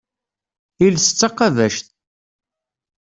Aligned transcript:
Iles 0.85 1.07
d 1.09 1.13
taqabact. 1.19 1.85